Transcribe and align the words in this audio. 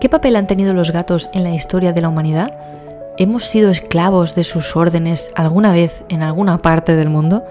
¿Qué 0.00 0.08
papel 0.08 0.36
han 0.36 0.46
tenido 0.46 0.72
los 0.72 0.92
gatos 0.92 1.28
en 1.34 1.44
la 1.44 1.50
historia 1.50 1.92
de 1.92 2.00
la 2.00 2.08
humanidad? 2.08 2.54
¿Hemos 3.18 3.44
sido 3.44 3.70
esclavos 3.70 4.34
de 4.34 4.44
sus 4.44 4.74
órdenes 4.74 5.30
alguna 5.34 5.72
vez 5.72 6.04
en 6.08 6.22
alguna 6.22 6.58
parte 6.58 6.96
del 6.96 7.10
mundo? 7.10 7.44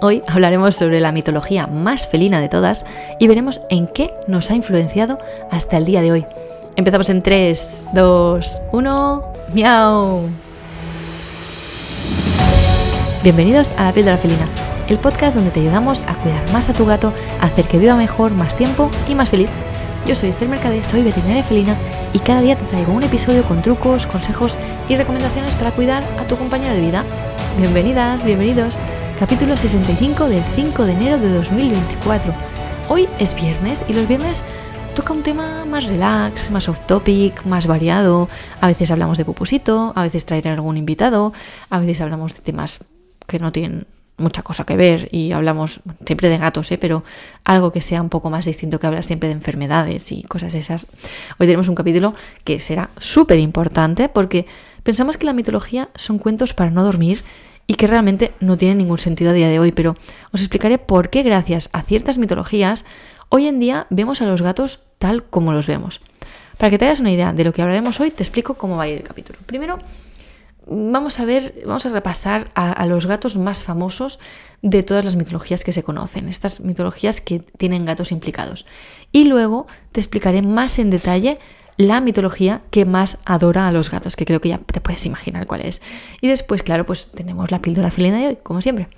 Hoy 0.00 0.22
hablaremos 0.26 0.76
sobre 0.76 1.00
la 1.00 1.12
mitología 1.12 1.66
más 1.66 2.06
felina 2.06 2.40
de 2.40 2.48
todas 2.48 2.86
y 3.18 3.26
veremos 3.26 3.60
en 3.70 3.88
qué 3.88 4.14
nos 4.28 4.50
ha 4.50 4.54
influenciado 4.54 5.18
hasta 5.50 5.76
el 5.76 5.84
día 5.84 6.00
de 6.00 6.12
hoy. 6.12 6.26
Empezamos 6.76 7.10
en 7.10 7.22
3, 7.22 7.86
2, 7.92 8.62
1, 8.72 9.24
miau. 9.52 10.28
Bienvenidos 13.22 13.72
a 13.72 13.84
La 13.84 13.92
piel 13.92 14.06
de 14.06 14.12
la 14.12 14.18
felina, 14.18 14.48
el 14.88 14.96
podcast 14.98 15.36
donde 15.36 15.50
te 15.50 15.60
ayudamos 15.60 16.02
a 16.04 16.14
cuidar 16.14 16.50
más 16.52 16.70
a 16.70 16.72
tu 16.72 16.86
gato, 16.86 17.12
a 17.40 17.46
hacer 17.46 17.66
que 17.66 17.78
viva 17.78 17.96
mejor, 17.96 18.30
más 18.30 18.56
tiempo 18.56 18.90
y 19.08 19.14
más 19.14 19.28
feliz. 19.28 19.50
Yo 20.06 20.14
soy 20.14 20.30
Esther 20.30 20.48
Mercade, 20.48 20.82
soy 20.82 21.02
veterinaria 21.02 21.42
felina 21.42 21.76
y 22.12 22.18
cada 22.20 22.40
día 22.40 22.56
te 22.56 22.64
traigo 22.64 22.92
un 22.92 23.02
episodio 23.02 23.44
con 23.44 23.62
trucos, 23.62 24.06
consejos 24.06 24.56
y 24.88 24.96
recomendaciones 24.96 25.54
para 25.54 25.72
cuidar 25.72 26.02
a 26.18 26.26
tu 26.26 26.36
compañero 26.36 26.74
de 26.74 26.80
vida. 26.80 27.04
Bienvenidas, 27.58 28.24
bienvenidos. 28.24 28.76
Capítulo 29.18 29.56
65 29.56 30.28
del 30.28 30.42
5 30.42 30.86
de 30.86 30.92
enero 30.92 31.18
de 31.18 31.32
2024. 31.34 32.32
Hoy 32.88 33.08
es 33.18 33.34
viernes 33.34 33.84
y 33.88 33.92
los 33.92 34.08
viernes 34.08 34.42
toca 34.96 35.12
un 35.12 35.22
tema 35.22 35.66
más 35.66 35.84
relax, 35.84 36.50
más 36.50 36.68
off 36.68 36.78
topic, 36.86 37.44
más 37.44 37.66
variado. 37.66 38.28
A 38.60 38.68
veces 38.68 38.90
hablamos 38.90 39.18
de 39.18 39.26
pupusito, 39.26 39.92
a 39.94 40.02
veces 40.02 40.24
traeré 40.24 40.50
algún 40.50 40.78
invitado, 40.78 41.34
a 41.68 41.78
veces 41.78 42.00
hablamos 42.00 42.34
de 42.34 42.40
temas 42.40 42.80
que 43.26 43.38
no 43.38 43.52
tienen 43.52 43.86
mucha 44.20 44.42
cosa 44.42 44.64
que 44.64 44.76
ver 44.76 45.08
y 45.12 45.32
hablamos 45.32 45.80
siempre 46.06 46.28
de 46.28 46.38
gatos, 46.38 46.70
¿eh? 46.70 46.78
pero 46.78 47.04
algo 47.44 47.72
que 47.72 47.80
sea 47.80 48.02
un 48.02 48.08
poco 48.08 48.30
más 48.30 48.44
distinto 48.44 48.78
que 48.78 48.86
hablar 48.86 49.04
siempre 49.04 49.28
de 49.28 49.34
enfermedades 49.34 50.12
y 50.12 50.22
cosas 50.22 50.54
esas. 50.54 50.86
Hoy 51.38 51.46
tenemos 51.46 51.68
un 51.68 51.74
capítulo 51.74 52.14
que 52.44 52.60
será 52.60 52.90
súper 52.98 53.38
importante 53.38 54.08
porque 54.08 54.46
pensamos 54.82 55.16
que 55.16 55.26
la 55.26 55.32
mitología 55.32 55.88
son 55.94 56.18
cuentos 56.18 56.54
para 56.54 56.70
no 56.70 56.84
dormir 56.84 57.24
y 57.66 57.74
que 57.74 57.86
realmente 57.86 58.32
no 58.40 58.58
tienen 58.58 58.78
ningún 58.78 58.98
sentido 58.98 59.30
a 59.30 59.34
día 59.34 59.48
de 59.48 59.58
hoy, 59.58 59.72
pero 59.72 59.96
os 60.32 60.40
explicaré 60.40 60.78
por 60.78 61.10
qué 61.10 61.22
gracias 61.22 61.70
a 61.72 61.82
ciertas 61.82 62.18
mitologías 62.18 62.84
hoy 63.28 63.46
en 63.46 63.60
día 63.60 63.86
vemos 63.90 64.22
a 64.22 64.26
los 64.26 64.42
gatos 64.42 64.80
tal 64.98 65.24
como 65.24 65.52
los 65.52 65.66
vemos. 65.66 66.00
Para 66.58 66.70
que 66.70 66.78
te 66.78 66.84
hagas 66.84 67.00
una 67.00 67.10
idea 67.10 67.32
de 67.32 67.44
lo 67.44 67.52
que 67.52 67.62
hablaremos 67.62 68.00
hoy, 68.00 68.10
te 68.10 68.22
explico 68.22 68.54
cómo 68.54 68.76
va 68.76 68.82
a 68.82 68.88
ir 68.88 68.98
el 68.98 69.02
capítulo. 69.02 69.38
Primero, 69.46 69.78
vamos 70.66 71.20
a 71.20 71.24
ver, 71.24 71.62
vamos 71.66 71.86
a 71.86 71.90
repasar 71.90 72.50
a, 72.54 72.84
los 72.86 73.06
gatos 73.06 73.36
más 73.36 73.64
famosos 73.64 74.18
de 74.62 74.82
todas 74.82 75.04
las 75.04 75.16
mitologías 75.16 75.64
que 75.64 75.72
se 75.72 75.82
conocen, 75.82 76.28
estas 76.28 76.60
mitologías 76.60 77.20
que 77.20 77.40
tienen 77.40 77.84
gatos 77.84 78.12
implicados. 78.12 78.66
Y 79.12 79.24
luego 79.24 79.66
te 79.92 80.00
explicaré 80.00 80.42
más 80.42 80.78
en 80.78 80.90
detalle 80.90 81.38
la 81.76 82.00
mitología 82.00 82.60
que 82.70 82.84
más 82.84 83.18
adora 83.24 83.66
a 83.66 83.72
los 83.72 83.90
gatos, 83.90 84.16
que 84.16 84.26
creo 84.26 84.40
que 84.40 84.50
ya 84.50 84.58
te 84.58 84.80
puedes 84.80 85.06
imaginar 85.06 85.46
cuál 85.46 85.62
es. 85.62 85.80
Y 86.20 86.28
después, 86.28 86.62
claro, 86.62 86.84
pues 86.84 87.10
tenemos 87.10 87.50
la 87.50 87.60
píldora 87.60 87.90
felina 87.90 88.18
de 88.18 88.26
hoy, 88.26 88.38
como 88.42 88.60
siempre. 88.60 88.88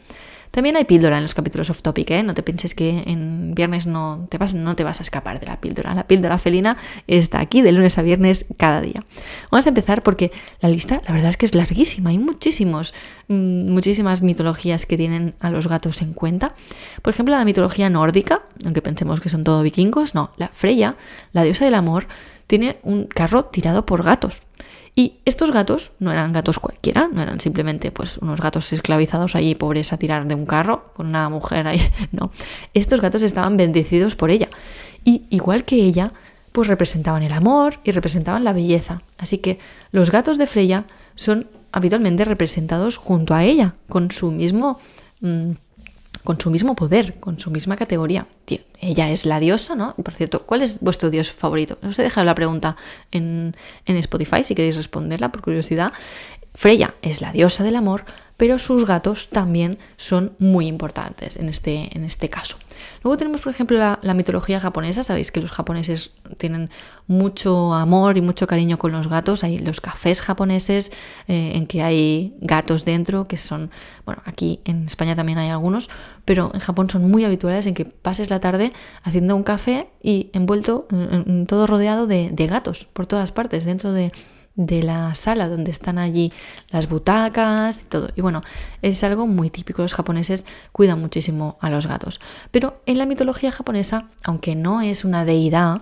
También 0.52 0.76
hay 0.76 0.84
píldora 0.84 1.16
en 1.16 1.22
los 1.22 1.34
capítulos 1.34 1.70
off 1.70 1.80
topic, 1.80 2.10
¿eh? 2.10 2.22
No 2.22 2.34
te 2.34 2.42
pienses 2.42 2.74
que 2.74 3.02
en 3.06 3.54
viernes 3.54 3.86
no 3.86 4.26
te, 4.28 4.36
vas, 4.36 4.52
no 4.52 4.76
te 4.76 4.84
vas 4.84 5.00
a 5.00 5.02
escapar 5.02 5.40
de 5.40 5.46
la 5.46 5.58
píldora. 5.60 5.94
La 5.94 6.06
píldora 6.06 6.36
felina 6.36 6.76
está 7.06 7.40
aquí 7.40 7.62
de 7.62 7.72
lunes 7.72 7.96
a 7.96 8.02
viernes 8.02 8.44
cada 8.58 8.82
día. 8.82 9.02
Vamos 9.50 9.64
a 9.64 9.70
empezar 9.70 10.02
porque 10.02 10.30
la 10.60 10.68
lista, 10.68 11.00
la 11.08 11.14
verdad 11.14 11.30
es 11.30 11.38
que 11.38 11.46
es 11.46 11.54
larguísima. 11.54 12.10
Hay 12.10 12.18
muchísimos, 12.18 12.92
mm, 13.28 13.70
muchísimas 13.70 14.20
mitologías 14.20 14.84
que 14.84 14.98
tienen 14.98 15.34
a 15.40 15.50
los 15.50 15.68
gatos 15.68 16.02
en 16.02 16.12
cuenta. 16.12 16.54
Por 17.00 17.14
ejemplo, 17.14 17.34
la 17.34 17.46
mitología 17.46 17.88
nórdica, 17.88 18.42
aunque 18.66 18.82
pensemos 18.82 19.22
que 19.22 19.30
son 19.30 19.44
todo 19.44 19.62
vikingos, 19.62 20.14
no. 20.14 20.32
La 20.36 20.48
Freya, 20.48 20.96
la 21.32 21.44
diosa 21.44 21.64
del 21.64 21.74
amor, 21.74 22.08
tiene 22.46 22.76
un 22.82 23.04
carro 23.04 23.46
tirado 23.46 23.86
por 23.86 24.02
gatos. 24.02 24.42
Y 24.94 25.14
estos 25.24 25.52
gatos 25.52 25.92
no 26.00 26.12
eran 26.12 26.32
gatos 26.32 26.58
cualquiera, 26.58 27.08
no 27.10 27.22
eran 27.22 27.40
simplemente 27.40 27.90
pues 27.90 28.18
unos 28.18 28.40
gatos 28.40 28.72
esclavizados 28.72 29.34
allí 29.34 29.54
pobres 29.54 29.92
a 29.92 29.96
tirar 29.96 30.26
de 30.26 30.34
un 30.34 30.44
carro 30.44 30.92
con 30.94 31.06
una 31.06 31.28
mujer 31.30 31.66
ahí, 31.66 31.80
no. 32.12 32.30
Estos 32.74 33.00
gatos 33.00 33.22
estaban 33.22 33.56
bendecidos 33.56 34.16
por 34.16 34.30
ella. 34.30 34.48
Y 35.04 35.22
igual 35.30 35.64
que 35.64 35.76
ella, 35.76 36.12
pues 36.52 36.68
representaban 36.68 37.22
el 37.22 37.32
amor 37.32 37.80
y 37.84 37.92
representaban 37.92 38.44
la 38.44 38.52
belleza. 38.52 39.02
Así 39.16 39.38
que 39.38 39.58
los 39.92 40.10
gatos 40.10 40.36
de 40.36 40.46
Freya 40.46 40.84
son 41.14 41.48
habitualmente 41.72 42.26
representados 42.26 42.98
junto 42.98 43.34
a 43.34 43.44
ella, 43.44 43.74
con 43.88 44.10
su 44.10 44.30
mismo 44.30 44.78
mm, 45.20 45.52
con 46.24 46.40
su 46.40 46.50
mismo 46.50 46.74
poder, 46.74 47.18
con 47.20 47.38
su 47.40 47.50
misma 47.50 47.76
categoría. 47.76 48.26
ella 48.80 49.10
es 49.10 49.26
la 49.26 49.40
diosa, 49.40 49.74
¿no? 49.74 49.94
Por 49.94 50.14
cierto, 50.14 50.42
¿cuál 50.42 50.62
es 50.62 50.80
vuestro 50.80 51.10
dios 51.10 51.32
favorito? 51.32 51.78
No 51.82 51.92
sé, 51.92 52.02
dejad 52.02 52.24
la 52.24 52.34
pregunta 52.34 52.76
en, 53.10 53.56
en 53.86 53.96
Spotify 53.96 54.44
si 54.44 54.54
queréis 54.54 54.76
responderla 54.76 55.30
por 55.30 55.42
curiosidad. 55.42 55.92
Freya 56.54 56.94
es 57.02 57.20
la 57.20 57.32
diosa 57.32 57.64
del 57.64 57.76
amor, 57.76 58.04
pero 58.36 58.58
sus 58.58 58.86
gatos 58.86 59.28
también 59.28 59.78
son 59.96 60.34
muy 60.38 60.66
importantes 60.66 61.36
en 61.36 61.48
este, 61.48 61.96
en 61.96 62.04
este 62.04 62.28
caso. 62.28 62.56
Luego 63.02 63.16
tenemos, 63.16 63.40
por 63.40 63.52
ejemplo, 63.52 63.78
la, 63.78 64.14
mitología 64.14 64.60
japonesa. 64.60 65.02
Sabéis 65.02 65.32
que 65.32 65.40
los 65.40 65.50
japoneses 65.50 66.12
tienen 66.38 66.70
mucho 67.06 67.74
amor 67.74 68.16
y 68.16 68.20
mucho 68.20 68.46
cariño 68.46 68.78
con 68.78 68.92
los 68.92 69.08
gatos. 69.08 69.44
Hay 69.44 69.58
los 69.58 69.80
cafés 69.80 70.20
japoneses 70.20 70.92
eh, 71.28 71.52
en 71.54 71.66
que 71.66 71.82
hay 71.82 72.34
gatos 72.40 72.84
dentro, 72.84 73.26
que 73.26 73.36
son, 73.36 73.70
bueno, 74.04 74.22
aquí 74.24 74.60
en 74.64 74.86
España 74.86 75.16
también 75.16 75.38
hay 75.38 75.50
algunos, 75.50 75.90
pero 76.24 76.50
en 76.54 76.60
Japón 76.60 76.88
son 76.90 77.10
muy 77.10 77.24
habituales 77.24 77.66
en 77.66 77.74
que 77.74 77.84
pases 77.84 78.30
la 78.30 78.40
tarde 78.40 78.72
haciendo 79.02 79.36
un 79.36 79.42
café 79.42 79.88
y 80.02 80.30
envuelto, 80.32 80.86
todo 81.46 81.66
rodeado 81.66 82.06
de 82.06 82.46
gatos 82.48 82.86
por 82.92 83.06
todas 83.06 83.32
partes, 83.32 83.64
dentro 83.64 83.92
de 83.92 84.12
de 84.54 84.82
la 84.82 85.14
sala 85.14 85.48
donde 85.48 85.70
están 85.70 85.98
allí 85.98 86.32
las 86.70 86.88
butacas 86.88 87.80
y 87.80 87.84
todo. 87.84 88.10
Y 88.16 88.20
bueno, 88.20 88.42
es 88.82 89.02
algo 89.04 89.26
muy 89.26 89.50
típico. 89.50 89.82
Los 89.82 89.94
japoneses 89.94 90.46
cuidan 90.72 91.00
muchísimo 91.00 91.56
a 91.60 91.70
los 91.70 91.86
gatos. 91.86 92.20
Pero 92.50 92.80
en 92.86 92.98
la 92.98 93.06
mitología 93.06 93.50
japonesa, 93.50 94.08
aunque 94.24 94.54
no 94.54 94.82
es 94.82 95.04
una 95.04 95.24
deidad, 95.24 95.80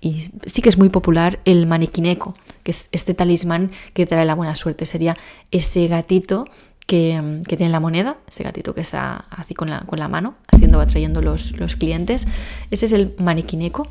y 0.00 0.30
sí 0.46 0.62
que 0.62 0.68
es 0.68 0.78
muy 0.78 0.88
popular 0.88 1.40
el 1.44 1.66
manikineko, 1.66 2.34
que 2.62 2.70
es 2.70 2.88
este 2.92 3.14
talismán 3.14 3.70
que 3.94 4.06
trae 4.06 4.24
la 4.24 4.34
buena 4.34 4.54
suerte. 4.54 4.86
Sería 4.86 5.16
ese 5.50 5.86
gatito 5.86 6.46
que, 6.86 7.42
tiene 7.46 7.68
la 7.68 7.80
moneda, 7.80 8.16
ese 8.26 8.44
gatito 8.44 8.74
que 8.74 8.80
está 8.80 9.26
así 9.30 9.54
con 9.54 9.68
la, 9.68 9.80
con 9.80 9.98
la 9.98 10.08
mano, 10.08 10.36
haciendo, 10.50 10.80
atrayendo 10.80 11.20
los, 11.20 11.52
los 11.58 11.76
clientes. 11.76 12.26
Ese 12.70 12.86
es 12.86 12.92
el 12.92 13.14
manikineko. 13.18 13.88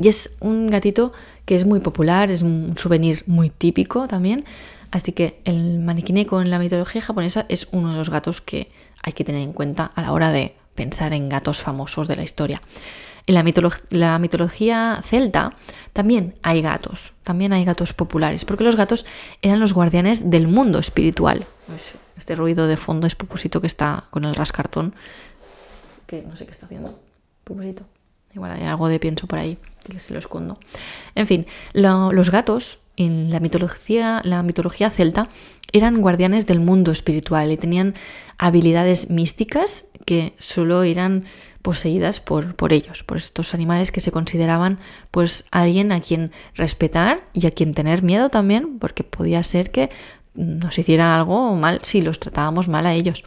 Y 0.00 0.08
es 0.08 0.36
un 0.40 0.70
gatito 0.70 1.12
que 1.44 1.56
es 1.56 1.64
muy 1.64 1.80
popular, 1.80 2.30
es 2.30 2.42
un 2.42 2.74
souvenir 2.76 3.22
muy 3.26 3.50
típico 3.50 4.06
también. 4.08 4.44
Así 4.90 5.12
que 5.12 5.40
el 5.44 5.78
maniquineko 5.78 6.40
en 6.40 6.50
la 6.50 6.58
mitología 6.58 7.02
japonesa 7.02 7.46
es 7.48 7.68
uno 7.72 7.92
de 7.92 7.98
los 7.98 8.10
gatos 8.10 8.40
que 8.40 8.70
hay 9.02 9.12
que 9.12 9.24
tener 9.24 9.42
en 9.42 9.52
cuenta 9.52 9.84
a 9.84 10.02
la 10.02 10.12
hora 10.12 10.32
de 10.32 10.54
pensar 10.74 11.12
en 11.12 11.28
gatos 11.28 11.60
famosos 11.60 12.08
de 12.08 12.16
la 12.16 12.22
historia. 12.22 12.60
En 13.26 13.34
la, 13.34 13.44
la, 13.90 14.18
mitología 14.20 15.00
celta 15.02 15.52
también 15.92 16.36
hay 16.42 16.62
gatos, 16.62 17.12
también 17.24 17.52
hay 17.52 17.64
gatos 17.64 17.92
populares, 17.92 18.44
porque 18.44 18.62
los 18.62 18.76
gatos 18.76 19.04
eran 19.42 19.58
los 19.58 19.72
guardianes 19.72 20.30
del 20.30 20.46
mundo 20.46 20.78
espiritual. 20.78 21.44
Este 22.16 22.36
ruido 22.36 22.68
de 22.68 22.76
fondo 22.76 23.06
es 23.08 23.16
Pupusito 23.16 23.60
que 23.60 23.66
está 23.66 24.04
con 24.10 24.24
el 24.24 24.34
rascartón, 24.34 24.94
que 26.06 26.22
no 26.22 26.36
sé 26.36 26.44
qué 26.44 26.52
está 26.52 26.66
haciendo. 26.66 26.98
Pupusito. 27.42 27.82
Igual 28.36 28.52
hay 28.52 28.64
algo 28.64 28.88
de 28.88 29.00
pienso 29.00 29.26
por 29.26 29.38
ahí 29.38 29.56
que 29.82 29.98
se 29.98 30.12
lo 30.12 30.18
escondo. 30.18 30.58
En 31.14 31.26
fin, 31.26 31.46
los 31.72 32.30
gatos 32.30 32.80
en 32.98 33.30
la 33.30 33.40
mitología, 33.40 34.20
la 34.24 34.42
mitología 34.42 34.90
celta 34.90 35.30
eran 35.72 36.02
guardianes 36.02 36.46
del 36.46 36.60
mundo 36.60 36.92
espiritual 36.92 37.50
y 37.50 37.56
tenían 37.56 37.94
habilidades 38.36 39.08
místicas 39.08 39.86
que 40.04 40.34
solo 40.36 40.82
eran 40.82 41.24
poseídas 41.62 42.20
por, 42.20 42.56
por, 42.56 42.74
ellos, 42.74 43.04
por 43.04 43.16
estos 43.16 43.54
animales 43.54 43.90
que 43.90 44.02
se 44.02 44.12
consideraban 44.12 44.78
pues 45.10 45.46
alguien 45.50 45.90
a 45.90 46.00
quien 46.00 46.30
respetar 46.56 47.22
y 47.32 47.46
a 47.46 47.50
quien 47.50 47.72
tener 47.72 48.02
miedo 48.02 48.28
también, 48.28 48.78
porque 48.78 49.02
podía 49.02 49.42
ser 49.44 49.70
que 49.70 49.88
nos 50.34 50.78
hiciera 50.78 51.16
algo 51.16 51.56
mal 51.56 51.80
si 51.84 52.02
los 52.02 52.20
tratábamos 52.20 52.68
mal 52.68 52.84
a 52.84 52.92
ellos. 52.92 53.24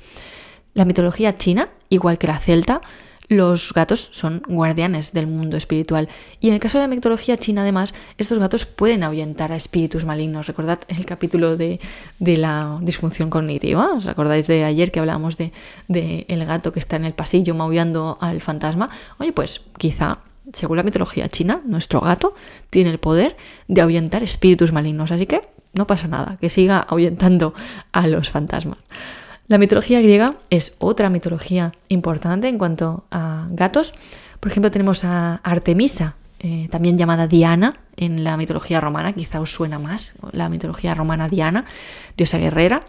La 0.76 0.86
mitología 0.86 1.36
china, 1.36 1.70
igual 1.90 2.20
que 2.20 2.28
la 2.28 2.38
celta, 2.38 2.82
los 3.30 3.74
gatos 3.74 4.10
son 4.12 4.42
guardianes 4.48 5.14
del 5.14 5.28
mundo 5.28 5.56
espiritual. 5.56 6.10
Y 6.40 6.48
en 6.48 6.56
el 6.56 6.60
caso 6.60 6.80
de 6.80 6.84
la 6.84 6.88
mitología 6.88 7.38
china, 7.38 7.62
además, 7.62 7.94
estos 8.18 8.40
gatos 8.40 8.66
pueden 8.66 9.04
ahuyentar 9.04 9.52
a 9.52 9.56
espíritus 9.56 10.04
malignos. 10.04 10.48
Recordad 10.48 10.80
el 10.88 11.06
capítulo 11.06 11.56
de, 11.56 11.80
la 12.20 12.80
disfunción 12.82 13.30
cognitiva. 13.30 13.94
¿Os 13.94 14.08
acordáis 14.08 14.48
de 14.48 14.64
ayer 14.64 14.92
que 14.92 15.00
hablábamos 15.00 15.38
de, 15.38 15.54
de 15.88 16.26
el 16.28 16.44
gato 16.46 16.74
que 16.74 16.80
está 16.80 16.96
en 16.96 17.06
el 17.06 17.14
pasillo 17.14 17.54
maullando 17.54 18.18
al 18.20 18.42
fantasma? 18.42 18.90
Oye, 19.20 19.32
pues 19.32 19.62
quizá 19.78 20.20
según 20.52 20.78
la 20.78 20.84
mitología 20.84 21.30
china, 21.30 21.62
nuestro 21.66 22.02
gato 22.02 22.34
tiene 22.72 22.90
el 22.90 22.98
poder 22.98 23.38
de 23.68 23.82
ahuyentar 23.82 24.24
espíritus 24.24 24.72
malignos. 24.72 25.12
Así 25.12 25.28
que 25.28 25.42
no 25.74 25.86
pasa 25.86 26.08
nada, 26.08 26.38
que 26.42 26.50
siga 26.50 26.80
ahuyentando 26.80 27.54
a 27.92 28.08
los 28.08 28.30
fantasmas. 28.30 28.80
La 29.50 29.58
mitología 29.58 30.00
griega 30.00 30.36
es 30.52 30.76
otra 30.78 31.10
mitología 31.10 31.72
importante 31.88 32.48
en 32.48 32.60
cuanto 32.60 33.06
a 33.10 33.48
gatos. 33.50 33.96
Por 34.40 34.52
ejemplo, 34.52 34.70
tenemos 34.70 35.04
a 35.04 35.38
Artemisa 35.38 36.14
eh, 36.40 36.68
también 36.70 37.00
llamada 37.00 37.26
Diana 37.26 37.80
en 37.98 38.24
la 38.24 38.38
mitología 38.38 38.80
romana, 38.80 39.14
quizá 39.14 39.42
os 39.42 39.52
suena 39.52 39.80
más 39.80 40.14
la 40.34 40.50
mitología 40.50 40.94
romana 40.94 41.28
Diana, 41.28 41.66
diosa 42.16 42.38
guerrera. 42.38 42.84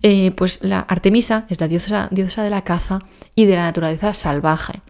Eh, 0.00 0.30
pues 0.30 0.60
la 0.62 0.78
Artemisa 0.78 1.44
es 1.48 1.60
la 1.60 1.66
diosa, 1.66 2.06
diosa 2.12 2.44
de 2.44 2.50
la 2.50 2.62
caza 2.62 3.00
y 3.34 3.46
de 3.46 3.56
la 3.56 3.64
naturaleza 3.64 4.14
salvaje. 4.14 4.82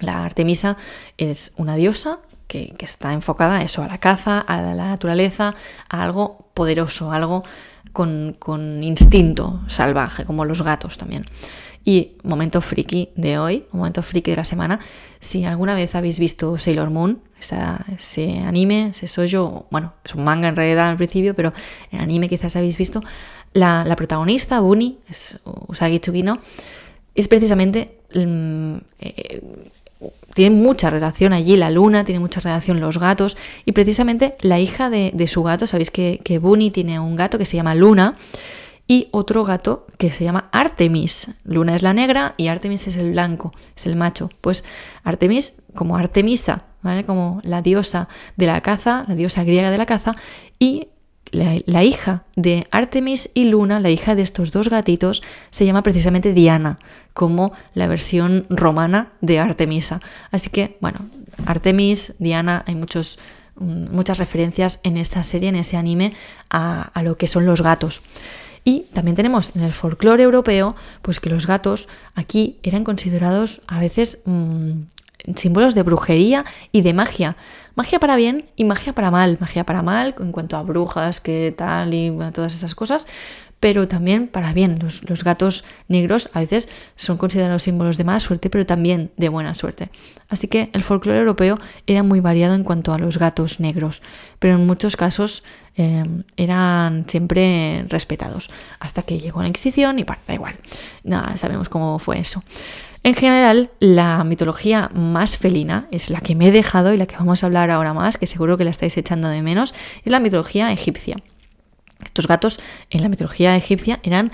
La 0.00 0.24
Artemisa 0.24 0.76
es 1.16 1.52
una 1.56 1.76
diosa 1.76 2.20
que, 2.46 2.74
está 2.80 3.12
enfocada 3.12 3.58
a 3.58 3.62
eso, 3.62 3.82
a 3.82 3.88
la 3.88 3.98
caza, 3.98 4.40
a 4.40 4.60
la 4.62 4.88
naturaleza, 4.88 5.54
a 5.88 6.02
algo 6.02 6.50
poderoso, 6.54 7.12
algo 7.12 7.44
con, 7.92 8.36
con 8.38 8.82
instinto 8.82 9.60
salvaje, 9.68 10.24
como 10.24 10.44
los 10.44 10.62
gatos 10.62 10.98
también. 10.98 11.26
Y 11.84 12.16
momento 12.22 12.60
friki 12.60 13.10
de 13.16 13.38
hoy, 13.38 13.66
momento 13.72 14.02
friki 14.02 14.32
de 14.32 14.38
la 14.38 14.44
semana, 14.44 14.80
si 15.20 15.44
alguna 15.44 15.74
vez 15.74 15.94
habéis 15.94 16.18
visto 16.18 16.58
Sailor 16.58 16.90
Moon, 16.90 17.22
ese 17.40 18.38
anime, 18.40 18.88
ese 18.88 19.08
soyo, 19.08 19.66
bueno, 19.70 19.94
es 20.04 20.14
un 20.14 20.24
manga 20.24 20.48
en 20.48 20.56
realidad 20.56 20.90
al 20.90 20.96
principio, 20.96 21.34
pero 21.34 21.52
el 21.90 22.00
anime 22.00 22.28
quizás 22.28 22.56
habéis 22.56 22.76
visto, 22.76 23.02
la, 23.52 23.94
protagonista, 23.96 24.60
Bunny, 24.60 24.98
es 25.08 25.38
Usagi 25.68 26.00
Tsukino, 26.00 26.38
es 27.14 27.28
precisamente... 27.28 28.00
Mm, 28.14 28.76
eh, 29.00 29.42
tiene 30.34 30.54
mucha 30.54 30.90
relación 30.90 31.32
allí 31.32 31.56
la 31.56 31.70
luna, 31.70 32.04
tiene 32.04 32.20
mucha 32.20 32.40
relación 32.40 32.80
los 32.80 32.98
gatos 32.98 33.36
y 33.64 33.72
precisamente 33.72 34.36
la 34.40 34.60
hija 34.60 34.90
de, 34.90 35.28
su 35.28 35.42
gato, 35.42 35.66
sabéis 35.66 35.90
que, 35.90 36.20
que 36.22 36.38
Bunny 36.38 36.70
tiene 36.70 37.00
un 37.00 37.16
gato 37.16 37.38
que 37.38 37.44
se 37.44 37.56
llama 37.56 37.74
Luna 37.74 38.16
y 38.86 39.08
otro 39.10 39.44
gato 39.44 39.86
que 39.98 40.10
se 40.10 40.24
llama 40.24 40.48
Artemis. 40.50 41.28
Luna 41.44 41.74
es 41.74 41.82
la 41.82 41.92
negra 41.92 42.34
y 42.36 42.48
Artemis 42.48 42.86
es 42.88 42.96
el 42.96 43.12
blanco, 43.12 43.52
es 43.76 43.86
el 43.86 43.96
macho. 43.96 44.30
Pues 44.40 44.64
Artemis 45.04 45.54
como 45.74 45.96
Artemisa, 45.96 46.64
¿vale? 46.82 47.04
Como 47.04 47.40
la 47.44 47.60
diosa 47.60 48.08
de 48.36 48.46
la 48.46 48.60
caza, 48.62 49.04
la 49.06 49.14
diosa 49.14 49.44
griega 49.44 49.70
de 49.70 49.78
la 49.78 49.86
caza 49.86 50.14
y 50.58 50.88
la, 51.32 51.84
hija 51.84 52.24
de 52.36 52.66
Artemis 52.70 53.30
y 53.34 53.44
Luna, 53.44 53.80
la 53.80 53.90
hija 53.90 54.14
de 54.14 54.22
estos 54.22 54.52
dos 54.52 54.68
gatitos, 54.68 55.22
se 55.50 55.64
llama 55.66 55.82
precisamente 55.82 56.32
Diana, 56.32 56.78
como 57.12 57.52
la 57.74 57.86
versión 57.86 58.46
romana 58.48 59.12
de 59.20 59.38
Artemisa. 59.38 60.00
Así 60.30 60.50
que, 60.50 60.76
bueno, 60.80 61.00
Artemis, 61.46 62.14
Diana, 62.18 62.64
hay 62.66 62.74
muchos, 62.74 63.18
mm, 63.56 63.92
muchas 63.92 64.18
referencias 64.18 64.80
en 64.82 64.96
esta 64.96 65.22
serie, 65.22 65.48
en 65.48 65.56
ese 65.56 65.76
anime, 65.76 66.14
a, 66.50 66.82
a 66.82 67.02
lo 67.02 67.16
que 67.16 67.26
son 67.26 67.46
los 67.46 67.62
gatos. 67.62 68.02
Y 68.64 68.80
también 68.92 69.16
tenemos 69.16 69.56
en 69.56 69.62
el 69.62 69.72
folclore 69.72 70.22
europeo, 70.22 70.76
pues 71.02 71.20
que 71.20 71.30
los 71.30 71.46
gatos 71.46 71.88
aquí 72.14 72.58
eran 72.62 72.84
considerados 72.84 73.62
a 73.66 73.80
veces 73.80 74.20
mmm, 74.26 74.82
símbolos 75.36 75.74
de 75.74 75.82
brujería 75.82 76.44
y 76.72 76.82
de 76.82 76.94
magia. 76.94 77.36
Magia 77.74 78.00
para 78.00 78.16
bien 78.16 78.46
y 78.56 78.64
magia 78.64 78.92
para 78.92 79.10
mal. 79.10 79.38
Magia 79.40 79.64
para 79.64 79.82
mal 79.82 80.14
en 80.18 80.32
cuanto 80.32 80.56
a 80.56 80.62
brujas, 80.62 81.20
que 81.20 81.54
tal 81.56 81.94
y 81.94 82.12
todas 82.32 82.54
esas 82.54 82.74
cosas, 82.74 83.06
pero 83.60 83.88
también 83.88 84.28
para 84.28 84.52
bien. 84.52 84.78
Los, 84.80 85.24
gatos 85.24 85.64
negros 85.88 86.30
a 86.32 86.40
veces 86.40 86.68
son 86.96 87.18
considerados 87.18 87.62
símbolos 87.62 87.96
de 87.96 88.04
mala 88.04 88.20
suerte, 88.20 88.50
pero 88.50 88.66
también 88.66 89.10
de 89.16 89.28
buena 89.28 89.54
suerte. 89.54 89.90
Así 90.28 90.48
que 90.48 90.70
el 90.72 90.82
folclore 90.82 91.18
europeo 91.18 91.58
era 91.86 92.02
muy 92.02 92.20
variado 92.20 92.54
en 92.54 92.64
cuanto 92.64 92.92
a 92.92 92.98
los 92.98 93.18
gatos 93.18 93.60
negros, 93.60 94.02
pero 94.38 94.54
en 94.54 94.66
muchos 94.66 94.96
casos 94.96 95.42
em, 95.76 96.24
eran 96.36 97.04
siempre 97.08 97.84
respetados. 97.88 98.50
Hasta 98.80 99.02
que 99.02 99.18
llegó 99.18 99.42
la 99.42 99.48
Inquisición 99.48 99.98
y 99.98 100.04
bueno, 100.04 100.22
da 100.26 100.34
igual. 100.34 100.56
Nada, 101.02 101.36
sabemos 101.36 101.68
cómo 101.68 101.98
fue 101.98 102.20
eso. 102.20 102.42
En 103.02 103.14
general, 103.14 103.70
la 103.80 104.22
mitología 104.24 104.90
más 104.94 105.38
felina 105.38 105.86
es 105.90 106.10
la 106.10 106.20
que 106.20 106.34
me 106.34 106.48
he 106.48 106.50
dejado 106.50 106.92
y 106.92 106.96
la 106.96 107.06
que 107.06 107.16
vamos 107.16 107.42
a 107.42 107.46
hablar 107.46 107.70
ahora 107.70 107.94
más, 107.94 108.18
que 108.18 108.26
seguro 108.26 108.56
que 108.56 108.64
la 108.64 108.70
estáis 108.70 108.96
echando 108.96 109.28
de 109.28 109.40
menos, 109.42 109.74
es 110.04 110.12
la 110.12 110.20
mitología 110.20 110.72
egipcia. 110.72 111.16
Estos 112.04 112.26
gatos 112.26 112.60
en 112.90 113.02
la 113.02 113.08
mitología 113.08 113.56
egipcia 113.56 114.00
eran 114.02 114.32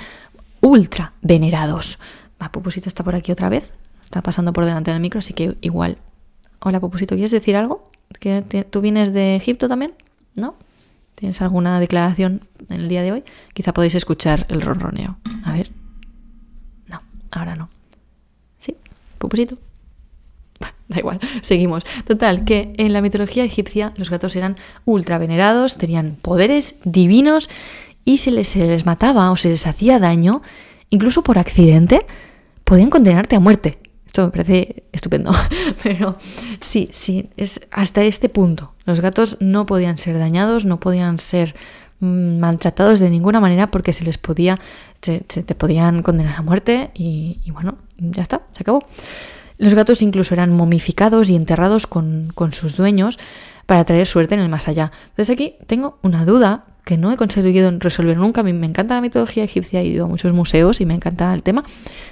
ultra 0.61 1.13
venerados. 1.23 1.99
Va, 2.41 2.51
Pupusito 2.51 2.89
está 2.89 3.05
por 3.05 3.15
aquí 3.15 3.33
otra 3.33 3.49
vez. 3.49 3.71
Está 4.03 4.23
pasando 4.23 4.53
por 4.53 4.65
delante 4.65 4.91
del 4.91 5.01
micro, 5.01 5.19
así 5.19 5.35
que 5.35 5.57
igual. 5.61 5.99
Hola, 6.61 6.81
Pupusito, 6.81 7.15
¿quieres 7.15 7.31
decir 7.31 7.57
algo? 7.57 7.91
¿Tú 8.71 8.81
vienes 8.81 9.13
de 9.13 9.37
Egipto 9.37 9.69
también? 9.69 9.95
¿No? 10.35 10.57
¿Tienes 11.15 11.41
alguna 11.43 11.79
declaración 11.81 12.49
en 12.69 12.81
el 12.81 12.89
día 12.89 13.03
de 13.03 13.13
hoy? 13.13 13.25
Quizá 13.53 13.73
podéis 13.73 13.95
escuchar 13.95 14.47
el 14.49 14.63
ronroneo. 14.63 15.19
A 15.45 15.53
ver. 15.53 15.71
No, 16.87 17.03
ahora 17.31 17.55
no. 17.57 17.69
Da 20.88 20.99
igual, 20.99 21.21
seguimos. 21.43 21.85
Total, 22.06 22.44
que 22.44 22.75
en 22.76 22.93
la 22.93 23.00
mitología 23.00 23.44
egipcia 23.44 23.93
los 23.97 24.11
gatos 24.11 24.37
eran 24.37 24.56
ultra 24.85 25.19
venerados, 25.19 25.76
tenían 25.76 26.17
poderes 26.21 26.76
divinos 26.85 27.49
y 28.05 28.19
si 28.19 28.31
les, 28.31 28.49
se 28.49 28.67
les 28.67 28.85
mataba 28.87 29.31
o 29.31 29.37
se 29.37 29.49
les 29.49 29.67
hacía 29.67 29.99
daño, 29.99 30.43
incluso 30.91 31.23
por 31.23 31.38
accidente, 31.38 32.06
podían 32.65 32.91
condenarte 32.91 33.37
a 33.37 33.41
muerte. 33.41 33.79
Esto 34.06 34.26
me 34.26 34.31
parece 34.31 34.85
estupendo, 34.93 35.32
pero 35.82 36.17
sí, 36.61 36.88
sí, 36.93 37.31
es 37.37 37.61
hasta 37.70 38.05
este 38.05 38.29
punto. 38.29 38.75
Los 38.85 39.00
gatos 39.00 39.38
no 39.41 39.67
podían 39.67 39.99
ser 39.99 40.19
dañados, 40.19 40.67
no 40.67 40.79
podían 40.79 41.19
ser 41.19 41.56
maltratados 42.05 43.01
de 43.01 43.11
ninguna 43.11 43.41
manera 43.41 43.71
porque 43.71 43.93
se 43.93 44.05
les 44.05 44.19
podía, 44.19 44.59
se, 45.03 45.21
te 45.21 45.55
podían 45.55 46.03
condenar 46.03 46.37
a 46.39 46.43
muerte 46.43 46.91
y, 46.95 47.41
y 47.45 47.51
bueno, 47.51 47.77
ya 47.99 48.23
está, 48.23 48.43
se 48.53 48.62
acabó. 48.62 48.85
Los 49.59 49.75
gatos 49.75 50.03
incluso 50.03 50.35
eran 50.35 50.53
momificados 50.53 51.31
y 51.31 51.37
enterrados 51.37 51.87
con, 51.87 52.33
sus 52.53 52.77
dueños 52.77 53.19
para 53.67 53.85
traer 53.85 54.06
suerte 54.06 54.35
en 54.35 54.41
el 54.41 54.49
más 54.49 54.69
allá. 54.69 54.91
Entonces 55.11 55.31
aquí 55.31 55.55
tengo 55.67 55.99
una 56.03 56.25
duda 56.25 56.65
que 56.85 56.99
no 56.99 57.12
he 57.12 57.17
conseguido 57.17 57.71
resolver 57.79 58.17
nunca. 58.17 58.41
A 58.41 58.45
mí 58.45 58.53
me 58.53 58.67
encanta 58.67 58.97
la 58.97 59.01
mitología 59.01 59.45
egipcia, 59.45 59.81
he 59.81 59.87
ido 59.87 60.05
a 60.05 60.09
muchos 60.09 60.33
museos 60.33 60.81
y 60.81 60.87
me 60.87 60.95
encanta 60.95 61.33
el 61.33 61.43
tema. 61.43 61.65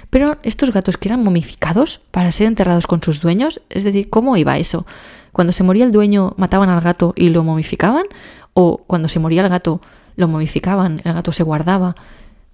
Pero 0.09 0.37
estos 0.41 0.71
gatos 0.71 0.97
que 0.97 1.09
eran 1.09 1.23
momificados 1.23 2.01
para 2.11 2.31
ser 2.31 2.47
enterrados 2.47 2.87
con 2.87 3.03
sus 3.03 3.21
dueños, 3.21 3.61
es 3.69 3.83
decir, 3.83 4.09
¿cómo 4.09 4.37
iba 4.37 4.57
eso? 4.57 4.87
Cuando 5.31 5.53
se 5.53 5.63
moría 5.63 5.85
el 5.85 5.91
dueño, 5.91 6.33
mataban 6.37 6.69
al 6.69 6.81
gato 6.81 7.13
y 7.15 7.29
lo 7.29 7.43
momificaban, 7.43 8.05
o 8.53 8.77
cuando 8.85 9.09
se 9.09 9.19
moría 9.19 9.43
el 9.43 9.49
gato, 9.49 9.81
lo 10.15 10.27
momificaban, 10.27 11.01
el 11.03 11.13
gato 11.13 11.31
se 11.31 11.43
guardaba 11.43 11.95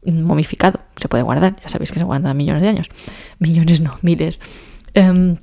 momificado, 0.06 0.80
se 0.96 1.10
puede 1.10 1.24
guardar, 1.24 1.56
ya 1.62 1.70
sabéis 1.70 1.92
que 1.92 2.00
se 2.00 2.06
guarda 2.06 2.34
millones 2.34 2.62
de 2.62 2.70
años, 2.70 2.90
millones 3.38 3.82
no, 3.82 3.98
miles. 4.02 4.40
Em, 4.94 5.36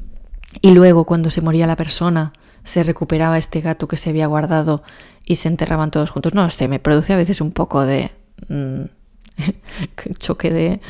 y 0.62 0.73
luego, 0.73 1.05
cuando 1.05 1.31
se 1.31 1.43
moría 1.43 1.67
la 1.67 1.76
persona, 1.76 2.32
se 2.64 2.82
recuperaba 2.82 3.38
este 3.38 3.61
gato 3.61 3.88
que 3.88 3.97
se 3.97 4.11
había 4.11 4.26
guardado 4.26 4.82
y 5.25 5.36
se 5.36 5.48
enterraban 5.48 5.91
todos 5.91 6.10
juntos. 6.10 6.34
No 6.34 6.48
sé, 6.51 6.69
me 6.69 6.79
produce 6.79 7.13
a 7.13 7.17
veces 7.17 7.41
un 7.41 7.53
poco 7.53 7.84
de. 7.84 8.10
Mm, 8.48 8.84
choque 10.19 10.51
de, 10.51 10.81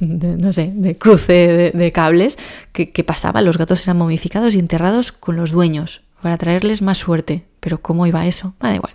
no 0.00 0.52
sé, 0.52 0.72
de 0.74 0.98
cruce 0.98 1.72
de, 1.72 1.92
cables 1.92 2.38
que, 2.72 3.04
pasaba. 3.04 3.40
Los 3.40 3.56
gatos 3.56 3.84
eran 3.84 3.98
momificados 3.98 4.54
y 4.54 4.58
enterrados 4.58 5.12
con 5.12 5.36
los 5.36 5.52
dueños 5.52 6.02
para 6.24 6.38
traerles 6.38 6.80
más 6.80 6.96
suerte. 6.96 7.44
Pero 7.60 7.82
¿cómo 7.82 8.06
iba 8.06 8.26
eso? 8.26 8.54
Ah, 8.58 8.70
da 8.70 8.76
igual. 8.76 8.94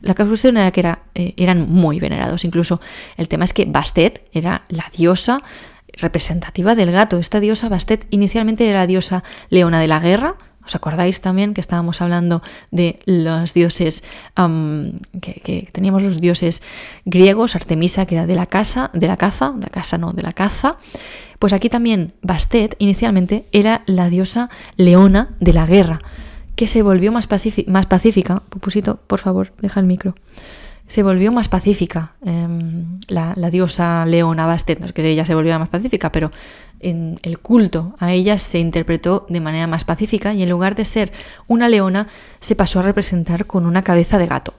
La 0.00 0.14
conclusión 0.14 0.56
era 0.56 0.70
que 0.70 0.80
eh, 1.14 1.34
eran 1.36 1.70
muy 1.70 2.00
venerados. 2.00 2.42
Incluso 2.46 2.80
el 3.18 3.28
tema 3.28 3.44
es 3.44 3.52
que 3.52 3.66
Bastet 3.66 4.26
era 4.32 4.64
la 4.70 4.86
diosa 4.96 5.42
representativa 5.92 6.74
del 6.74 6.90
gato. 6.90 7.18
Esta 7.18 7.38
diosa 7.38 7.68
Bastet 7.68 8.06
inicialmente 8.08 8.66
era 8.66 8.78
la 8.78 8.86
diosa 8.86 9.24
leona 9.50 9.78
de 9.78 9.88
la 9.88 10.00
guerra. 10.00 10.36
¿Os 10.64 10.74
acordáis 10.74 11.20
también 11.20 11.52
que 11.52 11.60
estábamos 11.60 12.00
hablando 12.00 12.42
de 12.70 13.00
los 13.04 13.52
dioses, 13.52 14.02
que, 15.20 15.68
teníamos 15.72 16.02
los 16.02 16.18
dioses 16.18 16.62
griegos, 17.04 17.56
Artemisa, 17.56 18.06
que 18.06 18.14
era 18.14 18.26
de 18.26 18.36
la 18.36 18.46
casa, 18.46 18.90
de 18.94 19.06
la 19.06 19.18
caza, 19.18 19.52
la 19.60 19.68
casa 19.68 19.98
no, 19.98 20.14
de 20.14 20.22
la 20.22 20.32
caza. 20.32 20.78
Pues 21.38 21.52
aquí 21.52 21.68
también 21.68 22.14
Bastet 22.22 22.74
inicialmente 22.78 23.44
era 23.52 23.82
la 23.84 24.08
diosa 24.08 24.48
leona 24.76 25.34
de 25.40 25.52
la 25.52 25.66
guerra, 25.66 26.00
que 26.60 26.66
se 26.66 26.82
volvió 26.82 27.10
más, 27.10 27.26
pacífica. 27.26 28.42
Pupusito, 28.50 29.00
por 29.06 29.18
favor, 29.18 29.54
deja 29.62 29.80
el 29.80 29.86
micro 29.86 30.14
se 30.86 31.04
volvió 31.04 31.30
más 31.30 31.48
pacífica. 31.48 32.14
Em, 32.22 32.98
la, 33.06 33.32
diosa 33.50 34.04
Leona 34.04 34.44
Bastet, 34.44 34.80
no 34.80 34.86
es 34.86 34.92
que 34.92 35.08
ella 35.08 35.24
se 35.24 35.36
volviera 35.36 35.56
más 35.56 35.68
pacífica, 35.68 36.10
pero 36.10 36.32
en 36.80 37.16
el 37.22 37.38
culto 37.38 37.94
a 38.00 38.12
ella 38.12 38.38
se 38.38 38.58
interpretó 38.58 39.24
de 39.28 39.38
manera 39.38 39.68
más 39.68 39.84
pacífica 39.84 40.34
y 40.34 40.42
en 40.42 40.50
lugar 40.50 40.74
de 40.74 40.84
ser 40.84 41.12
una 41.46 41.68
leona 41.68 42.08
se 42.40 42.56
pasó 42.56 42.80
a 42.80 42.82
representar 42.82 43.46
con 43.46 43.66
una 43.66 43.82
cabeza 43.82 44.18
de 44.18 44.26
gato. 44.26 44.52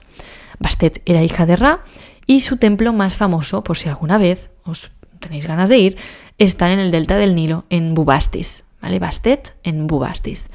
Bastet 0.58 1.02
era 1.04 1.22
hija 1.22 1.44
de 1.44 1.56
Ra 1.56 1.84
y 2.26 2.40
su 2.40 2.56
templo 2.56 2.94
más 2.94 3.18
famoso, 3.18 3.62
por 3.62 3.76
si 3.76 3.90
alguna 3.90 4.16
vez 4.16 4.48
os 4.64 4.90
tenéis 5.20 5.46
ganas 5.46 5.68
de 5.68 5.78
ir, 5.78 5.96
está 6.38 6.72
en 6.72 6.78
el 6.78 6.90
delta 6.90 7.16
del 7.16 7.34
Nilo, 7.34 7.64
en 7.68 7.92
Bubastis. 7.92 8.64
¿vale? 8.80 8.98
Bastet 8.98 9.54
en 9.62 9.86
Bubastis. 9.86 10.48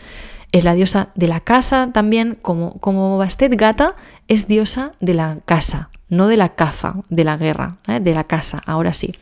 Es 0.57 0.63
la 0.63 0.73
diosa 0.73 1.09
de 1.13 1.27
la 1.27 1.41
casa 1.41 1.91
también, 1.93 2.35
como, 2.41 2.79
como 2.79 3.19
Bastet 3.19 3.53
gata, 3.55 3.93
es 4.27 4.47
diosa 4.47 4.93
de 4.99 5.13
la 5.13 5.37
casa, 5.45 5.91
no 6.09 6.27
de 6.27 6.35
la 6.35 6.55
caza, 6.55 6.95
de 7.09 7.23
la 7.23 7.37
guerra, 7.37 7.77
¿eh? 7.87 7.99
de 7.99 8.15
la 8.15 8.23
casa, 8.23 8.63
ahora 8.65 8.95
sí. 8.95 9.13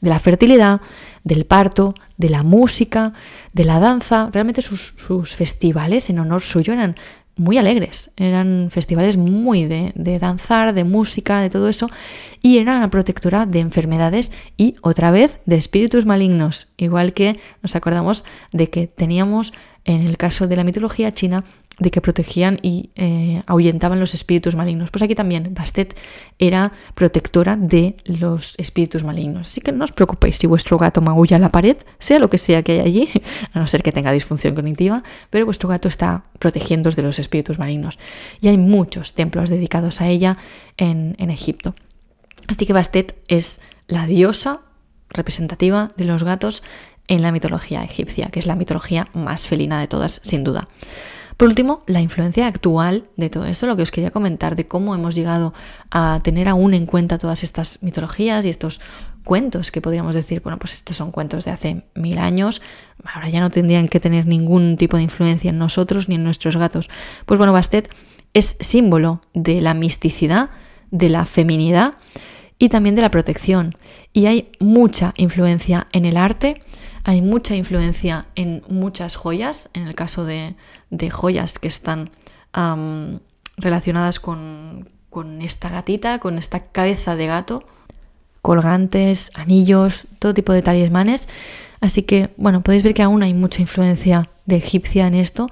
De 0.00 0.10
la 0.10 0.18
fertilidad, 0.18 0.80
del 1.22 1.46
parto, 1.46 1.94
de 2.16 2.28
la 2.28 2.42
música, 2.42 3.12
de 3.52 3.62
la 3.62 3.78
danza. 3.78 4.30
Realmente 4.32 4.62
sus, 4.62 4.92
festivales 5.36 6.10
en 6.10 6.18
honor 6.18 6.42
suyo 6.42 6.72
eran 6.72 6.96
muy 7.40 7.56
alegres, 7.56 8.10
eran 8.18 8.68
festivales 8.70 9.16
muy 9.16 9.64
de, 9.64 9.92
de, 9.94 10.18
danzar, 10.18 10.74
de 10.74 10.84
música, 10.84 11.40
de 11.40 11.48
todo 11.48 11.70
eso, 11.70 11.88
y 12.42 12.58
era 12.58 12.78
la 12.78 12.90
protectora 12.90 13.46
de 13.46 13.60
enfermedades 13.60 14.30
y 14.58 14.74
otra 14.82 15.10
vez 15.10 15.38
de 15.46 15.56
espíritus 15.56 16.04
malignos, 16.04 16.68
igual 16.76 17.14
que 17.14 17.40
nos 17.62 17.76
acordamos 17.76 18.24
de 18.52 18.68
que 18.68 18.86
teníamos 18.88 19.54
en 19.86 20.06
el 20.06 20.18
caso 20.18 20.48
de 20.48 20.56
la 20.56 20.64
mitología 20.64 21.14
china 21.14 21.44
de 21.80 21.90
que 21.90 22.00
protegían 22.00 22.58
y 22.62 22.90
eh, 22.94 23.42
ahuyentaban 23.46 23.98
los 23.98 24.14
espíritus 24.14 24.54
malignos. 24.54 24.90
Pues 24.90 25.02
aquí 25.02 25.14
también 25.14 25.54
Bastet 25.54 25.98
era 26.38 26.72
protectora 26.94 27.56
de 27.56 27.96
los 28.04 28.54
espíritus 28.58 29.02
malignos. 29.02 29.48
Así 29.48 29.60
que 29.60 29.72
no 29.72 29.84
os 29.84 29.92
preocupéis 29.92 30.36
si 30.36 30.46
vuestro 30.46 30.78
gato 30.78 31.00
maulla 31.00 31.36
a 31.36 31.40
la 31.40 31.48
pared, 31.48 31.76
sea 31.98 32.18
lo 32.18 32.30
que 32.30 32.38
sea 32.38 32.62
que 32.62 32.72
hay 32.72 32.80
allí, 32.80 33.08
a 33.52 33.58
no 33.58 33.66
ser 33.66 33.82
que 33.82 33.92
tenga 33.92 34.12
disfunción 34.12 34.54
cognitiva, 34.54 35.02
pero 35.30 35.46
vuestro 35.46 35.68
gato 35.68 35.88
está 35.88 36.24
protegiendo 36.38 36.90
de 36.90 37.02
los 37.02 37.18
espíritus 37.18 37.58
malignos. 37.58 37.98
Y 38.40 38.48
hay 38.48 38.58
muchos 38.58 39.14
templos 39.14 39.48
dedicados 39.50 40.00
a 40.00 40.08
ella 40.08 40.36
en, 40.76 41.16
en 41.18 41.30
Egipto. 41.30 41.74
Así 42.46 42.66
que 42.66 42.72
Bastet 42.72 43.16
es 43.28 43.60
la 43.86 44.06
diosa 44.06 44.60
representativa 45.08 45.90
de 45.96 46.04
los 46.04 46.24
gatos 46.24 46.62
en 47.08 47.22
la 47.22 47.32
mitología 47.32 47.82
egipcia, 47.82 48.28
que 48.30 48.38
es 48.38 48.46
la 48.46 48.54
mitología 48.54 49.08
más 49.14 49.46
felina 49.46 49.80
de 49.80 49.88
todas, 49.88 50.20
sin 50.22 50.44
duda. 50.44 50.68
Por 51.40 51.48
último, 51.48 51.82
la 51.86 52.02
influencia 52.02 52.46
actual 52.46 53.04
de 53.16 53.30
todo 53.30 53.46
esto, 53.46 53.66
lo 53.66 53.74
que 53.74 53.80
os 53.82 53.90
quería 53.90 54.10
comentar, 54.10 54.56
de 54.56 54.66
cómo 54.66 54.94
hemos 54.94 55.14
llegado 55.14 55.54
a 55.90 56.20
tener 56.22 56.48
aún 56.48 56.74
en 56.74 56.84
cuenta 56.84 57.16
todas 57.16 57.42
estas 57.42 57.82
mitologías 57.82 58.44
y 58.44 58.50
estos 58.50 58.82
cuentos 59.24 59.70
que 59.70 59.80
podríamos 59.80 60.14
decir, 60.14 60.42
bueno, 60.42 60.58
pues 60.58 60.74
estos 60.74 60.98
son 60.98 61.10
cuentos 61.10 61.46
de 61.46 61.50
hace 61.50 61.84
mil 61.94 62.18
años, 62.18 62.60
ahora 63.02 63.30
ya 63.30 63.40
no 63.40 63.48
tendrían 63.48 63.88
que 63.88 64.00
tener 64.00 64.26
ningún 64.26 64.76
tipo 64.76 64.98
de 64.98 65.04
influencia 65.04 65.48
en 65.48 65.56
nosotros 65.56 66.10
ni 66.10 66.16
en 66.16 66.24
nuestros 66.24 66.58
gatos. 66.58 66.90
Pues 67.24 67.38
bueno, 67.38 67.54
Bastet 67.54 67.88
es 68.34 68.58
símbolo 68.60 69.22
de 69.32 69.62
la 69.62 69.72
misticidad, 69.72 70.50
de 70.90 71.08
la 71.08 71.24
feminidad 71.24 71.94
y 72.58 72.68
también 72.68 72.96
de 72.96 73.00
la 73.00 73.10
protección. 73.10 73.78
Y 74.12 74.26
hay 74.26 74.52
mucha 74.60 75.14
influencia 75.16 75.86
en 75.92 76.04
el 76.04 76.18
arte, 76.18 76.60
hay 77.04 77.22
mucha 77.22 77.54
influencia 77.54 78.26
en 78.34 78.62
muchas 78.68 79.16
joyas, 79.16 79.70
en 79.72 79.86
el 79.86 79.94
caso 79.94 80.24
de, 80.24 80.54
joyas 81.10 81.58
que 81.58 81.68
están 81.68 82.10
relacionadas 83.56 84.20
con, 84.20 84.88
esta 85.40 85.68
gatita, 85.68 86.18
con 86.18 86.38
esta 86.38 86.60
cabeza 86.60 87.16
de 87.16 87.26
gato, 87.26 87.64
colgantes, 88.42 89.30
anillos, 89.34 90.06
todo 90.18 90.34
tipo 90.34 90.52
de 90.52 90.62
talismanes. 90.62 91.28
Así 91.80 92.02
que, 92.02 92.30
bueno, 92.36 92.62
podéis 92.62 92.82
ver 92.82 92.94
que 92.94 93.02
aún 93.02 93.22
hay 93.22 93.32
mucha 93.32 93.62
influencia 93.62 94.28
de 94.44 94.56
egipcia 94.56 95.06
en 95.06 95.14
esto. 95.14 95.48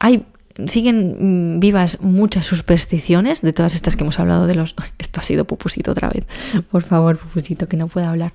Hay, 0.00 0.26
siguen 0.66 1.56
mm, 1.56 1.60
vivas 1.60 2.00
muchas 2.00 2.46
supersticiones 2.46 3.40
de 3.42 3.52
todas 3.52 3.74
estas 3.74 3.94
que 3.94 4.02
hemos 4.02 4.18
hablado 4.18 4.46
de 4.46 4.56
los... 4.56 4.74
Esto 4.98 5.20
ha 5.20 5.22
sido 5.22 5.44
Pupusito 5.44 5.92
otra 5.92 6.08
vez. 6.08 6.26
Por 6.70 6.82
favor, 6.82 7.18
Pupusito, 7.18 7.68
que 7.68 7.76
no 7.76 7.86
pueda 7.86 8.10
hablar. 8.10 8.32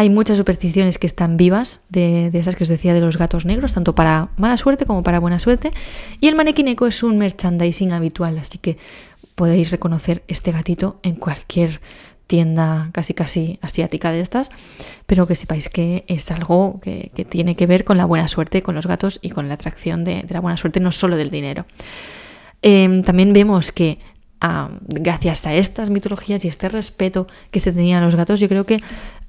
Hay 0.00 0.08
muchas 0.08 0.38
supersticiones 0.38 0.96
que 0.96 1.06
están 1.06 1.36
vivas, 1.36 1.80
de, 1.90 2.28
esas 2.32 2.56
que 2.56 2.64
os 2.64 2.70
decía 2.70 2.94
de 2.94 3.02
los 3.02 3.18
gatos 3.18 3.44
negros, 3.44 3.74
tanto 3.74 3.94
para 3.94 4.30
mala 4.38 4.56
suerte 4.56 4.86
como 4.86 5.02
para 5.02 5.20
buena 5.20 5.38
suerte. 5.38 5.72
Y 6.20 6.28
el 6.28 6.36
manequineco 6.36 6.86
es 6.86 7.02
un 7.02 7.18
merchandising 7.18 7.92
habitual, 7.92 8.38
así 8.38 8.56
que 8.56 8.78
podéis 9.34 9.70
reconocer 9.70 10.22
este 10.26 10.52
gatito 10.52 11.00
en 11.02 11.16
cualquier 11.16 11.82
tienda 12.26 12.88
casi 12.92 13.12
casi 13.12 13.58
asiática 13.60 14.10
de 14.10 14.22
estas, 14.22 14.48
pero 15.04 15.26
que 15.26 15.34
sepáis 15.34 15.68
que 15.68 16.06
es 16.08 16.30
algo 16.30 16.80
que, 16.80 17.12
tiene 17.28 17.54
que 17.54 17.66
ver 17.66 17.84
con 17.84 17.98
la 17.98 18.06
buena 18.06 18.26
suerte, 18.26 18.62
con 18.62 18.74
los 18.74 18.86
gatos 18.86 19.18
y 19.20 19.28
con 19.28 19.48
la 19.48 19.54
atracción 19.54 20.04
de, 20.04 20.24
la 20.30 20.40
buena 20.40 20.56
suerte, 20.56 20.80
no 20.80 20.92
solo 20.92 21.18
del 21.18 21.28
dinero. 21.28 21.66
Em, 22.62 23.02
también 23.02 23.34
vemos 23.34 23.70
que 23.70 23.98
gracias 24.88 25.46
a 25.46 25.54
estas 25.54 25.90
mitologías 25.90 26.44
y 26.44 26.48
este 26.48 26.68
respeto 26.70 27.26
que 27.50 27.60
se 27.60 27.72
tenían 27.72 28.02
los 28.02 28.14
gatos, 28.14 28.40
yo 28.40 28.48
creo 28.48 28.64
que 28.64 28.80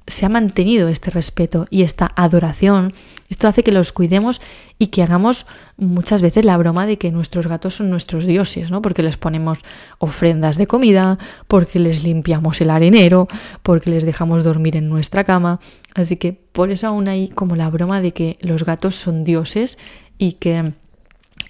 se 0.08 0.26
ha 0.26 0.30
mantenido 0.30 0.88
este 0.88 1.12
respeto 1.12 1.68
y 1.70 1.84
esta 1.84 2.12
adoración. 2.16 2.94
Esto 3.30 3.48
hace 3.48 3.64
que 3.64 3.72
los 3.72 3.92
cuidemos 3.94 4.42
y 4.78 4.88
que 4.88 5.04
hagamos 5.04 5.46
muchas 5.78 6.22
veces 6.22 6.44
la 6.44 6.58
broma 6.58 6.86
de 6.86 6.98
que 6.98 7.12
nuestros 7.12 7.48
gatos 7.48 7.76
son 7.76 7.90
nuestros 7.90 8.26
dioses, 8.26 8.72
¿no? 8.72 8.82
Porque 8.82 9.04
les 9.04 9.18
ponemos 9.18 9.60
ofrendas 10.00 10.58
de 10.58 10.68
comida, 10.68 11.18
porque 11.48 11.80
les 11.80 12.04
limpiamos 12.04 12.60
el 12.62 12.70
arenero, 12.70 13.28
porque 13.64 13.90
les 13.90 14.06
dejamos 14.06 14.44
dormir 14.44 14.76
en 14.76 14.90
nuestra 14.90 15.24
cama. 15.24 15.60
Así 15.94 16.18
que 16.18 16.34
por 16.34 16.72
eso 16.72 16.88
aún 16.88 17.08
hay 17.08 17.30
como 17.30 17.56
la 17.56 17.70
broma 17.70 18.02
de 18.02 18.12
que 18.12 18.38
los 18.42 18.66
gatos 18.66 18.96
son 18.96 19.24
dioses 19.24 19.78
y 20.18 20.34
que 20.34 20.74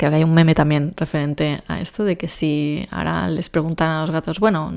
Creo 0.02 0.10
que 0.10 0.18
hay 0.18 0.24
un 0.24 0.34
meme 0.34 0.56
también 0.56 0.96
referente 0.98 1.62
a 1.68 1.80
esto, 1.80 2.04
de 2.04 2.18
que 2.18 2.28
si 2.28 2.88
ahora 2.90 3.28
les 3.28 3.50
preguntan 3.50 3.92
a 3.92 4.02
los 4.02 4.10
gatos, 4.10 4.40
bueno, 4.40 4.74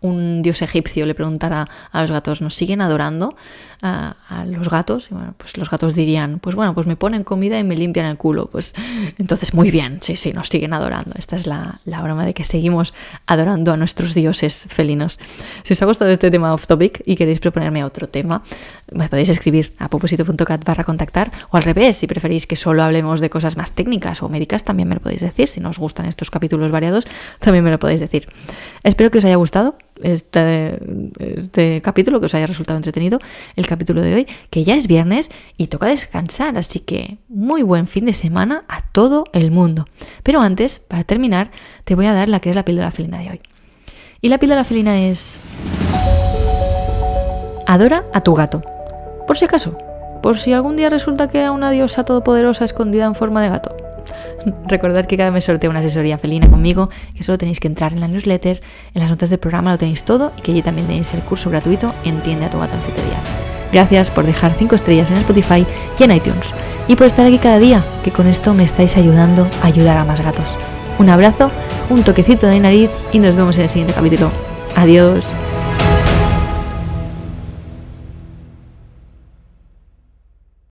un, 0.00 0.40
dios 0.40 0.62
egipcio 0.62 1.04
le 1.04 1.14
preguntara 1.14 1.68
a 1.92 2.00
los 2.00 2.10
gatos, 2.10 2.40
¿nos 2.40 2.54
siguen 2.54 2.80
adorando 2.80 3.36
a, 3.82 4.14
los 4.46 4.70
gatos? 4.70 5.08
Y 5.10 5.14
bueno, 5.14 5.34
pues 5.36 5.58
los 5.58 5.68
gatos 5.68 5.94
dirían, 5.94 6.38
pues 6.38 6.56
bueno, 6.56 6.72
pues 6.72 6.86
me 6.86 6.96
ponen 6.96 7.22
comida 7.22 7.58
y 7.58 7.64
me 7.64 7.76
limpian 7.76 8.06
el 8.06 8.16
culo. 8.16 8.46
Pues 8.46 8.72
entonces, 9.18 9.52
muy 9.52 9.70
bien, 9.70 9.98
sí, 10.00 10.16
sí, 10.16 10.32
nos 10.32 10.48
siguen 10.48 10.72
adorando. 10.72 11.10
Esta 11.18 11.36
es 11.36 11.46
la, 11.46 11.80
la 11.84 12.00
broma 12.00 12.24
de 12.24 12.32
que 12.32 12.44
seguimos 12.44 12.94
adorando 13.26 13.74
a 13.74 13.76
nuestros 13.76 14.14
dioses 14.14 14.64
felinos. 14.70 15.18
Si 15.64 15.74
os 15.74 15.82
ha 15.82 15.84
gustado 15.84 16.10
este 16.10 16.30
tema 16.30 16.54
off 16.54 16.66
topic 16.66 17.02
y 17.04 17.16
queréis 17.16 17.40
proponerme 17.40 17.84
otro 17.84 18.08
tema, 18.08 18.42
me 18.90 19.10
podéis 19.10 19.28
escribir 19.28 19.74
a 19.78 19.90
popusito.cat 19.90 20.64
barra 20.64 20.84
contactar 20.84 21.30
o 21.50 21.58
al 21.58 21.62
revés, 21.62 21.98
si 21.98 22.06
preferís 22.06 22.46
que 22.46 22.56
solo 22.56 22.82
hablemos 22.82 23.20
de 23.20 23.28
cosas 23.28 23.58
más 23.58 23.72
técnicas 23.72 24.13
o 24.22 24.28
médicas, 24.28 24.64
también 24.64 24.88
me 24.88 24.94
lo 24.94 25.00
podéis 25.00 25.20
decir. 25.20 25.48
Si 25.48 25.60
no 25.60 25.70
os 25.70 25.78
gustan 25.78 26.06
estos 26.06 26.30
capítulos 26.30 26.70
variados, 26.70 27.06
también 27.38 27.64
me 27.64 27.70
lo 27.70 27.78
podéis 27.78 28.00
decir. 28.00 28.28
Espero 28.82 29.10
que 29.10 29.18
os 29.18 29.24
haya 29.24 29.36
gustado 29.36 29.76
este, 30.02 30.78
este 31.18 31.80
capítulo, 31.82 32.20
que 32.20 32.26
os 32.26 32.34
haya 32.34 32.46
resultado 32.46 32.76
entretenido 32.76 33.18
el 33.56 33.66
capítulo 33.66 34.02
de 34.02 34.14
hoy, 34.14 34.26
que 34.50 34.64
ya 34.64 34.74
es 34.74 34.86
viernes 34.86 35.30
y 35.56 35.68
toca 35.68 35.86
descansar, 35.86 36.56
así 36.56 36.80
que 36.80 37.18
muy 37.28 37.62
buen 37.62 37.86
fin 37.86 38.04
de 38.04 38.14
semana 38.14 38.64
a 38.68 38.82
todo 38.92 39.24
el 39.32 39.50
mundo. 39.50 39.86
Pero 40.22 40.40
antes, 40.40 40.78
para 40.78 41.04
terminar, 41.04 41.50
te 41.84 41.94
voy 41.94 42.06
a 42.06 42.14
dar 42.14 42.28
la 42.28 42.40
que 42.40 42.50
es 42.50 42.56
la 42.56 42.64
píldora 42.64 42.90
felina 42.90 43.18
de 43.18 43.30
hoy. 43.30 43.40
Y 44.20 44.28
la 44.28 44.38
píldora 44.38 44.64
felina 44.64 45.00
es... 45.00 45.38
Adora 47.66 48.04
a 48.12 48.20
tu 48.20 48.34
gato. 48.34 48.62
Por 49.26 49.38
si 49.38 49.46
acaso, 49.46 49.78
por 50.22 50.38
si 50.38 50.52
algún 50.52 50.76
día 50.76 50.90
resulta 50.90 51.28
que 51.28 51.38
era 51.38 51.52
una 51.52 51.70
diosa 51.70 52.04
todopoderosa 52.04 52.64
escondida 52.64 53.04
en 53.04 53.14
forma 53.14 53.42
de 53.42 53.48
gato. 53.48 53.76
Recordad 54.66 55.06
que 55.06 55.16
cada 55.16 55.30
mes 55.30 55.44
sorteo 55.44 55.70
una 55.70 55.80
asesoría 55.80 56.18
felina 56.18 56.48
conmigo, 56.48 56.90
que 57.16 57.22
solo 57.22 57.38
tenéis 57.38 57.60
que 57.60 57.68
entrar 57.68 57.92
en 57.92 58.00
la 58.00 58.08
newsletter, 58.08 58.60
en 58.94 59.00
las 59.00 59.10
notas 59.10 59.30
del 59.30 59.38
programa 59.38 59.72
lo 59.72 59.78
tenéis 59.78 60.04
todo 60.04 60.32
y 60.36 60.42
que 60.42 60.52
allí 60.52 60.62
también 60.62 60.86
tenéis 60.86 61.14
el 61.14 61.20
curso 61.20 61.50
gratuito 61.50 61.92
Entiende 62.04 62.46
a 62.46 62.50
tu 62.50 62.58
gato 62.58 62.74
en 62.74 62.82
7 62.82 63.02
días. 63.02 63.26
Gracias 63.72 64.10
por 64.10 64.24
dejar 64.24 64.52
5 64.52 64.74
estrellas 64.74 65.10
en 65.10 65.16
Spotify 65.18 65.66
y 65.98 66.04
en 66.04 66.12
iTunes 66.12 66.52
y 66.88 66.96
por 66.96 67.06
estar 67.06 67.26
aquí 67.26 67.38
cada 67.38 67.58
día, 67.58 67.82
que 68.04 68.10
con 68.10 68.26
esto 68.26 68.54
me 68.54 68.64
estáis 68.64 68.96
ayudando 68.96 69.48
a 69.62 69.66
ayudar 69.66 69.96
a 69.96 70.04
más 70.04 70.20
gatos. 70.20 70.56
Un 70.98 71.08
abrazo, 71.08 71.50
un 71.90 72.02
toquecito 72.02 72.46
de 72.46 72.60
nariz 72.60 72.90
y 73.12 73.18
nos 73.18 73.36
vemos 73.36 73.56
en 73.56 73.62
el 73.62 73.68
siguiente 73.68 73.94
capítulo. 73.94 74.30
Adiós. 74.76 75.32